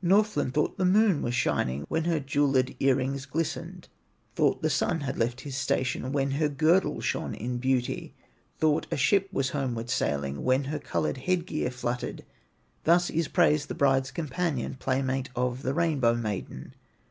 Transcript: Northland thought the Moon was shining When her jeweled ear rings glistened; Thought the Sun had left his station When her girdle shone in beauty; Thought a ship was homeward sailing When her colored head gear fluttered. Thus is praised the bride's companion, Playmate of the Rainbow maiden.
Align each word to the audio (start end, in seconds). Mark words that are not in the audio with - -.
Northland 0.00 0.54
thought 0.54 0.78
the 0.78 0.86
Moon 0.86 1.20
was 1.20 1.34
shining 1.34 1.84
When 1.86 2.04
her 2.04 2.18
jeweled 2.18 2.70
ear 2.80 2.94
rings 2.94 3.26
glistened; 3.26 3.88
Thought 4.34 4.62
the 4.62 4.70
Sun 4.70 5.00
had 5.00 5.18
left 5.18 5.42
his 5.42 5.54
station 5.54 6.12
When 6.12 6.30
her 6.30 6.48
girdle 6.48 7.02
shone 7.02 7.34
in 7.34 7.58
beauty; 7.58 8.14
Thought 8.58 8.86
a 8.90 8.96
ship 8.96 9.28
was 9.32 9.50
homeward 9.50 9.90
sailing 9.90 10.44
When 10.44 10.64
her 10.64 10.78
colored 10.78 11.18
head 11.18 11.44
gear 11.44 11.70
fluttered. 11.70 12.24
Thus 12.84 13.10
is 13.10 13.28
praised 13.28 13.68
the 13.68 13.74
bride's 13.74 14.10
companion, 14.10 14.76
Playmate 14.80 15.28
of 15.36 15.60
the 15.60 15.74
Rainbow 15.74 16.14
maiden. 16.14 16.72